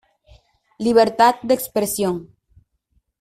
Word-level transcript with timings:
Libertad 0.79 1.35
de 1.43 1.53
expresión. 1.53 2.15